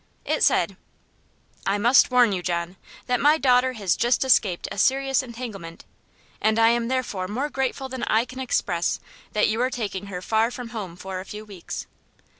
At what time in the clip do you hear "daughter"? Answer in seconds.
3.37-3.73